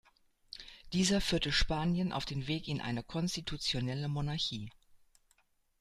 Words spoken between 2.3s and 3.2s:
Weg in eine